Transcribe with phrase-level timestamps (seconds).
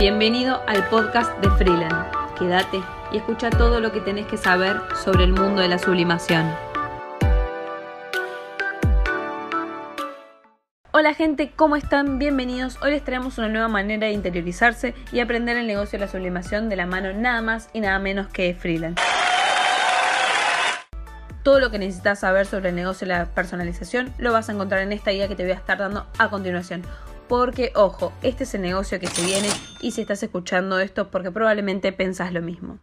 [0.00, 2.06] Bienvenido al podcast de Freeland.
[2.38, 2.80] Quédate
[3.12, 6.50] y escucha todo lo que tenés que saber sobre el mundo de la sublimación.
[10.92, 12.18] Hola gente, ¿cómo están?
[12.18, 12.78] Bienvenidos.
[12.80, 16.70] Hoy les traemos una nueva manera de interiorizarse y aprender el negocio de la sublimación
[16.70, 18.98] de la mano nada más y nada menos que Freeland.
[21.42, 24.80] Todo lo que necesitas saber sobre el negocio de la personalización lo vas a encontrar
[24.80, 26.84] en esta guía que te voy a estar dando a continuación.
[27.30, 29.46] Porque, ojo, este es el negocio que se viene
[29.80, 32.80] y si estás escuchando esto porque probablemente pensás lo mismo.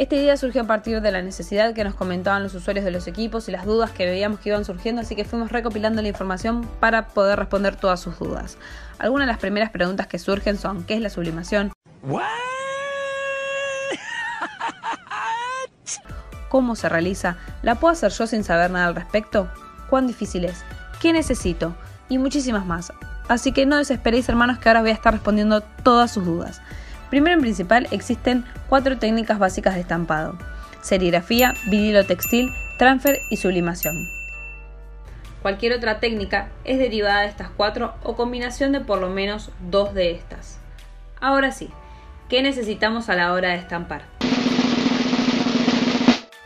[0.00, 3.06] Esta idea surgió a partir de la necesidad que nos comentaban los usuarios de los
[3.06, 6.68] equipos y las dudas que veíamos que iban surgiendo, así que fuimos recopilando la información
[6.80, 8.58] para poder responder todas sus dudas.
[8.98, 11.70] Algunas de las primeras preguntas que surgen son ¿qué es la sublimación?
[16.48, 17.36] ¿Cómo se realiza?
[17.62, 19.48] ¿La puedo hacer yo sin saber nada al respecto?
[19.88, 20.64] ¿Cuán difícil es?
[21.00, 21.76] ¿Qué necesito?
[22.08, 22.92] Y muchísimas más.
[23.28, 26.60] Así que no desesperéis hermanos que ahora voy a estar respondiendo todas sus dudas.
[27.10, 30.36] Primero en principal existen cuatro técnicas básicas de estampado.
[30.82, 33.94] Serigrafía, vinilo textil, transfer y sublimación.
[35.42, 39.94] Cualquier otra técnica es derivada de estas cuatro o combinación de por lo menos dos
[39.94, 40.58] de estas.
[41.20, 41.70] Ahora sí,
[42.28, 44.02] ¿qué necesitamos a la hora de estampar?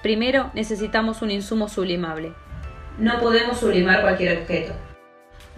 [0.02, 2.32] Primero necesitamos un insumo sublimable.
[2.98, 4.72] No podemos sublimar cualquier objeto.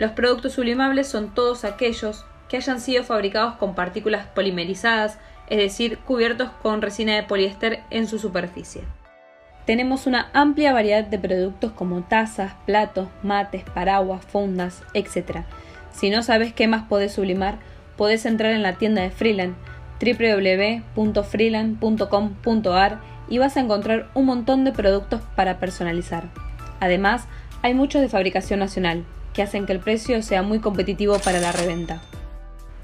[0.01, 5.19] Los productos sublimables son todos aquellos que hayan sido fabricados con partículas polimerizadas,
[5.51, 8.81] es decir, cubiertos con resina de poliéster en su superficie.
[9.67, 15.43] Tenemos una amplia variedad de productos como tazas, platos, mates, paraguas, fundas, etc.
[15.93, 17.59] Si no sabes qué más podés sublimar,
[17.99, 19.55] podés entrar en la tienda de Freeland
[20.01, 26.31] www.freeland.com.ar y vas a encontrar un montón de productos para personalizar.
[26.81, 27.29] Además,
[27.61, 31.53] hay muchos de fabricación nacional, que hacen que el precio sea muy competitivo para la
[31.53, 32.01] reventa.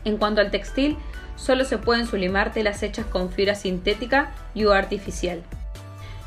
[0.04, 0.96] En cuanto al textil,
[1.36, 5.42] solo se pueden sublimar telas hechas con fibra sintética y o artificial.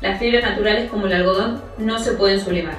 [0.00, 2.76] Las fibras naturales como el algodón no se pueden sublimar.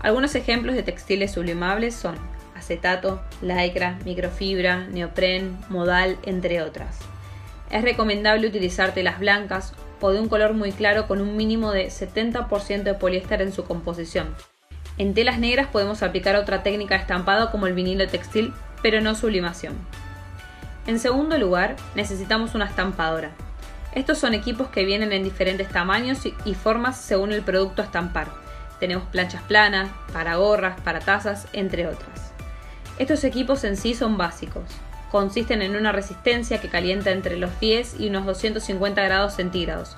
[0.00, 2.16] Algunos ejemplos de textiles sublimables son
[2.54, 6.98] acetato, lycra, microfibra, neopren, modal, entre otras.
[7.70, 11.86] Es recomendable utilizar telas blancas o de un color muy claro con un mínimo de
[11.86, 14.34] 70% de poliéster en su composición.
[14.96, 19.16] En telas negras podemos aplicar otra técnica de estampado como el vinilo textil, pero no
[19.16, 19.74] sublimación.
[20.86, 23.32] En segundo lugar, necesitamos una estampadora.
[23.92, 28.28] Estos son equipos que vienen en diferentes tamaños y formas según el producto a estampar.
[28.78, 32.32] Tenemos planchas planas, para gorras, para tazas, entre otras.
[32.98, 34.64] Estos equipos en sí son básicos.
[35.10, 39.96] Consisten en una resistencia que calienta entre los 10 y unos 250 grados centígrados,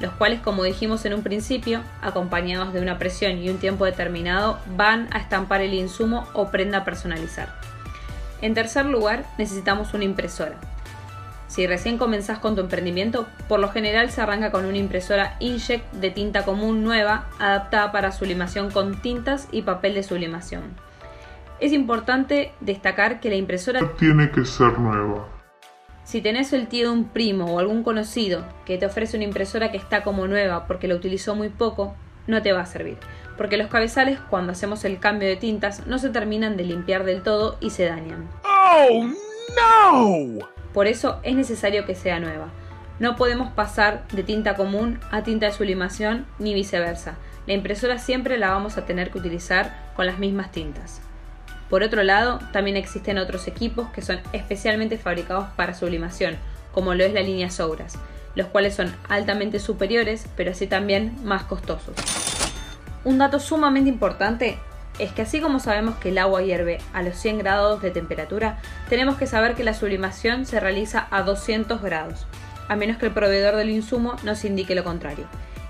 [0.00, 4.58] los cuales, como dijimos en un principio, acompañados de una presión y un tiempo determinado,
[4.76, 7.48] van a estampar el insumo o prenda a personalizar.
[8.40, 10.56] En tercer lugar, necesitamos una impresora.
[11.48, 15.90] Si recién comenzás con tu emprendimiento, por lo general se arranca con una impresora Inkjet
[15.92, 20.62] de tinta común nueva, adaptada para sublimación con tintas y papel de sublimación.
[21.58, 25.37] Es importante destacar que la impresora tiene que ser nueva.
[26.08, 29.70] Si tenés el tío de un primo o algún conocido que te ofrece una impresora
[29.70, 31.94] que está como nueva porque la utilizó muy poco,
[32.26, 32.96] no te va a servir,
[33.36, 37.22] porque los cabezales cuando hacemos el cambio de tintas no se terminan de limpiar del
[37.22, 38.26] todo y se dañan.
[38.44, 39.06] ¡Oh,
[39.54, 40.48] no!
[40.72, 42.48] Por eso es necesario que sea nueva.
[42.98, 47.18] No podemos pasar de tinta común a tinta de sublimación ni viceversa.
[47.46, 51.02] La impresora siempre la vamos a tener que utilizar con las mismas tintas.
[51.70, 56.36] Por otro lado, también existen otros equipos que son especialmente fabricados para sublimación,
[56.72, 57.98] como lo es la línea Souras,
[58.34, 61.94] los cuales son altamente superiores, pero así también más costosos.
[63.04, 64.58] Un dato sumamente importante
[64.98, 68.58] es que así como sabemos que el agua hierve a los 100 grados de temperatura,
[68.88, 72.26] tenemos que saber que la sublimación se realiza a 200 grados,
[72.68, 75.26] a menos que el proveedor del insumo nos indique lo contrario.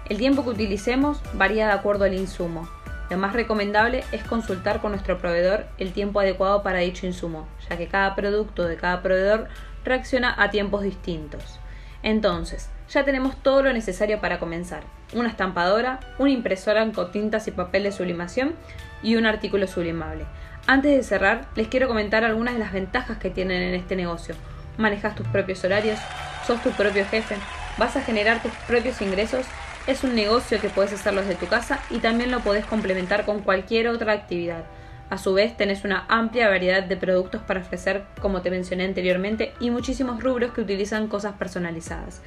[0.09, 2.69] El tiempo que utilicemos varía de acuerdo al insumo.
[3.11, 7.77] Lo más recomendable es consultar con nuestro proveedor el tiempo adecuado para dicho insumo, ya
[7.77, 9.49] que cada producto de cada proveedor
[9.85, 11.59] reacciona a tiempos distintos.
[12.03, 14.83] Entonces, ya tenemos todo lo necesario para comenzar.
[15.15, 18.55] Una estampadora, una impresora con tintas y papel de sublimación
[19.03, 20.25] y un artículo sublimable.
[20.67, 24.35] Antes de cerrar, les quiero comentar algunas de las ventajas que tienen en este negocio.
[24.77, 25.99] Manejas tus propios horarios,
[26.47, 27.37] sos tu propio jefe,
[27.79, 29.47] vas a generar tus propios ingresos,
[29.89, 33.41] es un negocio que puedes hacerlo desde tu casa y también lo podés complementar con
[33.41, 34.65] cualquier otra actividad.
[35.09, 39.55] A su vez, tenés una amplia variedad de productos para ofrecer, como te mencioné anteriormente,
[39.61, 42.21] y muchísimos rubros que utilizan cosas personalizadas.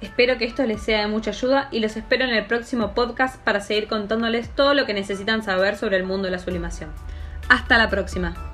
[0.00, 3.36] Espero que esto les sea de mucha ayuda y los espero en el próximo podcast
[3.44, 6.90] para seguir contándoles todo lo que necesitan saber sobre el mundo de la sublimación.
[7.48, 8.53] Hasta la próxima.